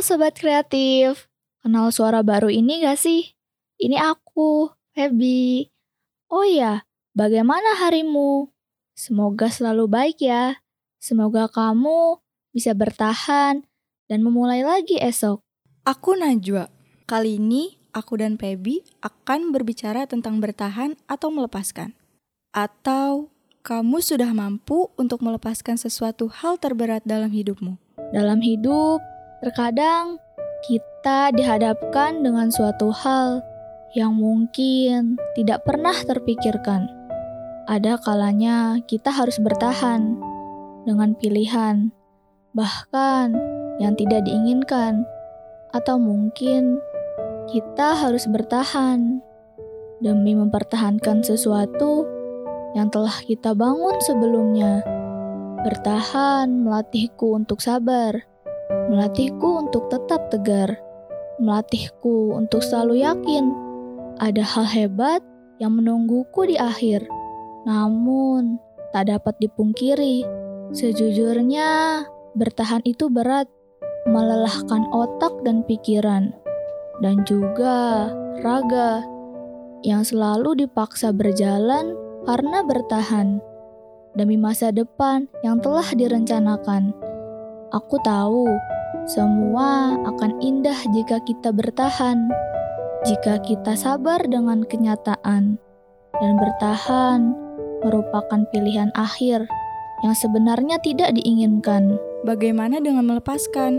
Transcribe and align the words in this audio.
Halo 0.00 0.16
Sobat 0.16 0.32
Kreatif, 0.32 1.28
kenal 1.60 1.92
suara 1.92 2.24
baru 2.24 2.48
ini 2.48 2.80
gak 2.80 2.96
sih? 2.96 3.36
Ini 3.76 4.00
aku, 4.00 4.72
Feby. 4.96 5.68
Oh 6.32 6.40
iya, 6.40 6.88
bagaimana 7.12 7.76
harimu? 7.84 8.48
Semoga 8.96 9.52
selalu 9.52 9.92
baik 9.92 10.24
ya. 10.24 10.64
Semoga 10.96 11.52
kamu 11.52 12.16
bisa 12.48 12.72
bertahan 12.72 13.60
dan 14.08 14.24
memulai 14.24 14.64
lagi 14.64 14.96
esok. 14.96 15.44
Aku 15.84 16.16
Najwa. 16.16 16.72
Kali 17.04 17.36
ini 17.36 17.76
aku 17.92 18.24
dan 18.24 18.40
Feby 18.40 18.80
akan 19.04 19.52
berbicara 19.52 20.08
tentang 20.08 20.40
bertahan 20.40 20.96
atau 21.12 21.28
melepaskan. 21.28 21.92
Atau 22.56 23.28
kamu 23.60 24.00
sudah 24.00 24.32
mampu 24.32 24.88
untuk 24.96 25.20
melepaskan 25.20 25.76
sesuatu 25.76 26.32
hal 26.32 26.56
terberat 26.56 27.04
dalam 27.04 27.28
hidupmu. 27.28 27.76
Dalam 28.16 28.40
hidup, 28.40 29.04
Terkadang 29.40 30.20
kita 30.68 31.32
dihadapkan 31.32 32.20
dengan 32.20 32.52
suatu 32.52 32.92
hal 32.92 33.40
yang 33.96 34.12
mungkin 34.12 35.16
tidak 35.32 35.64
pernah 35.64 35.96
terpikirkan. 35.96 36.84
Ada 37.64 37.96
kalanya 38.04 38.84
kita 38.84 39.08
harus 39.08 39.40
bertahan 39.40 40.12
dengan 40.84 41.16
pilihan, 41.16 41.88
bahkan 42.52 43.32
yang 43.80 43.96
tidak 43.96 44.28
diinginkan, 44.28 45.08
atau 45.72 45.96
mungkin 45.96 46.76
kita 47.48 47.96
harus 47.96 48.28
bertahan 48.28 49.24
demi 50.04 50.36
mempertahankan 50.36 51.24
sesuatu 51.24 52.04
yang 52.76 52.92
telah 52.92 53.16
kita 53.24 53.56
bangun 53.56 53.96
sebelumnya. 54.04 54.84
Bertahan 55.64 56.60
melatihku 56.60 57.40
untuk 57.40 57.64
sabar 57.64 58.28
melatihku 58.90 59.66
untuk 59.66 59.90
tetap 59.90 60.30
tegar, 60.30 60.78
melatihku 61.42 62.36
untuk 62.36 62.62
selalu 62.62 63.02
yakin 63.02 63.50
ada 64.20 64.44
hal 64.44 64.68
hebat 64.68 65.24
yang 65.58 65.76
menungguku 65.76 66.48
di 66.48 66.56
akhir. 66.60 67.04
Namun, 67.64 68.60
tak 68.92 69.08
dapat 69.08 69.36
dipungkiri, 69.40 70.24
sejujurnya 70.76 72.02
bertahan 72.36 72.84
itu 72.84 73.08
berat, 73.08 73.48
melelahkan 74.08 74.88
otak 74.92 75.32
dan 75.44 75.64
pikiran, 75.64 76.32
dan 77.00 77.24
juga 77.24 78.08
raga 78.40 79.04
yang 79.80 80.04
selalu 80.04 80.64
dipaksa 80.64 81.12
berjalan 81.12 81.96
karena 82.28 82.60
bertahan 82.64 83.40
demi 84.12 84.36
masa 84.36 84.68
depan 84.72 85.28
yang 85.40 85.60
telah 85.60 85.86
direncanakan. 85.96 87.09
Aku 87.70 88.02
tahu 88.02 88.50
semua 89.06 89.94
akan 90.02 90.42
indah 90.42 90.74
jika 90.90 91.22
kita 91.22 91.54
bertahan, 91.54 92.26
jika 93.06 93.38
kita 93.46 93.78
sabar 93.78 94.18
dengan 94.26 94.66
kenyataan, 94.66 95.54
dan 96.18 96.32
bertahan 96.34 97.30
merupakan 97.86 98.42
pilihan 98.50 98.90
akhir 98.98 99.46
yang 100.02 100.14
sebenarnya 100.18 100.82
tidak 100.82 101.14
diinginkan. 101.14 101.94
Bagaimana 102.26 102.82
dengan 102.82 103.06
melepaskan? 103.06 103.78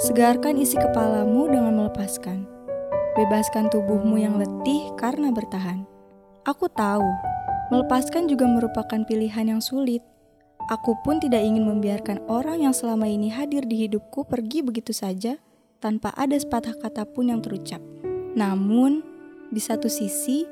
Segarkan 0.00 0.56
isi 0.56 0.80
kepalamu 0.80 1.52
dengan 1.52 1.76
melepaskan. 1.76 2.48
Bebaskan 3.12 3.68
tubuhmu 3.68 4.16
yang 4.16 4.40
letih 4.40 4.88
karena 4.96 5.28
bertahan. 5.36 5.84
Aku 6.48 6.64
tahu, 6.72 7.04
melepaskan 7.68 8.24
juga 8.24 8.48
merupakan 8.48 9.04
pilihan 9.04 9.52
yang 9.52 9.60
sulit 9.60 10.00
Aku 10.66 10.98
pun 10.98 11.22
tidak 11.22 11.46
ingin 11.46 11.62
membiarkan 11.62 12.26
orang 12.26 12.66
yang 12.66 12.74
selama 12.74 13.06
ini 13.06 13.30
hadir 13.30 13.62
di 13.62 13.86
hidupku 13.86 14.26
pergi 14.26 14.66
begitu 14.66 14.90
saja 14.90 15.38
tanpa 15.78 16.10
ada 16.18 16.34
sepatah 16.34 16.74
kata 16.74 17.06
pun 17.06 17.30
yang 17.30 17.38
terucap. 17.38 17.78
Namun, 18.34 18.98
di 19.54 19.62
satu 19.62 19.86
sisi, 19.86 20.42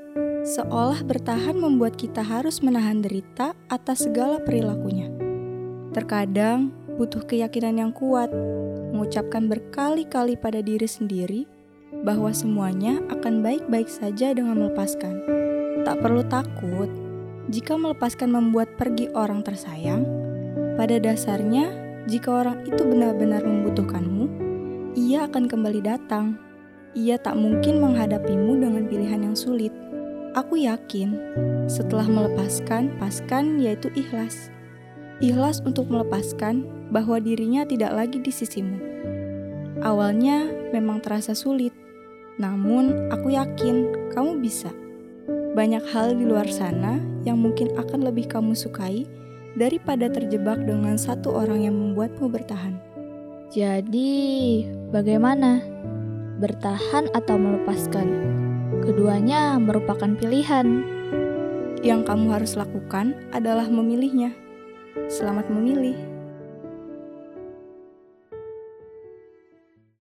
seolah 0.46 1.02
bertahan 1.02 1.58
membuat 1.58 1.98
kita 1.98 2.22
harus 2.22 2.62
menahan 2.62 3.02
derita 3.02 3.58
atas 3.66 4.06
segala 4.06 4.39
perilakunya. 4.39 5.11
Terkadang 5.90 6.70
butuh 6.94 7.27
keyakinan 7.27 7.83
yang 7.83 7.90
kuat, 7.90 8.30
mengucapkan 8.94 9.50
berkali-kali 9.50 10.39
pada 10.39 10.62
diri 10.62 10.86
sendiri 10.86 11.42
bahwa 12.06 12.30
semuanya 12.30 13.02
akan 13.10 13.42
baik-baik 13.42 13.90
saja 13.90 14.30
dengan 14.30 14.62
melepaskan. 14.62 15.27
Tak 15.83 15.98
perlu 15.98 16.22
takut 16.30 17.03
jika 17.52 17.77
melepaskan 17.77 18.32
membuat 18.32 18.72
pergi 18.80 19.12
orang 19.12 19.44
tersayang, 19.44 20.08
pada 20.80 20.96
dasarnya, 20.96 21.68
jika 22.08 22.44
orang 22.44 22.64
itu 22.64 22.80
benar-benar 22.80 23.44
membutuhkanmu, 23.44 24.24
ia 24.96 25.28
akan 25.28 25.44
kembali 25.44 25.84
datang. 25.84 26.40
Ia 26.94 27.20
tak 27.20 27.36
mungkin 27.36 27.83
menghadapimu 27.84 28.56
dengan 28.56 28.86
pilihan 28.88 29.20
yang 29.28 29.36
sulit. 29.36 29.74
Aku 30.34 30.56
yakin, 30.56 31.14
setelah 31.68 32.06
melepaskan, 32.06 32.96
paskan 32.96 33.60
yaitu 33.60 33.90
ikhlas. 33.92 34.50
Ikhlas 35.22 35.62
untuk 35.62 35.90
melepaskan 35.90 36.66
bahwa 36.90 37.20
dirinya 37.22 37.62
tidak 37.66 37.92
lagi 37.94 38.18
di 38.18 38.33
sisimu. 38.33 38.78
Awalnya 39.84 40.48
memang 40.72 41.02
terasa 41.04 41.36
sulit, 41.36 41.77
namun 42.40 43.10
aku 43.12 43.30
yakin 43.36 44.10
kamu 44.10 44.42
bisa. 44.42 44.72
Banyak 45.54 45.86
hal 45.94 46.18
di 46.18 46.26
luar 46.26 46.50
sana 46.50 46.98
yang 47.22 47.38
mungkin 47.38 47.70
akan 47.78 48.10
lebih 48.10 48.26
kamu 48.26 48.58
sukai 48.58 49.06
daripada 49.54 50.10
terjebak 50.10 50.58
dengan 50.66 50.98
satu 50.98 51.30
orang 51.30 51.62
yang 51.62 51.78
membuatmu 51.78 52.26
bertahan. 52.26 52.74
Jadi, 53.54 54.66
bagaimana? 54.90 55.62
Bertahan 56.42 57.06
atau 57.14 57.38
melepaskan? 57.38 58.08
Keduanya 58.82 59.54
merupakan 59.62 60.10
pilihan. 60.18 60.82
Yang 61.86 62.00
kamu 62.02 62.34
harus 62.34 62.58
lakukan 62.58 63.14
adalah 63.30 63.70
memilihnya. 63.70 64.34
Selamat 65.06 65.46
memilih. 65.54 66.14